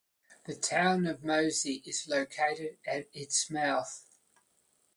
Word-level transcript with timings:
The 0.45 0.55
town 0.55 1.05
of 1.05 1.23
Moisie 1.23 1.83
is 1.85 2.07
located 2.07 2.79
at 2.87 3.07
its 3.13 3.51
mouth. 3.51 4.07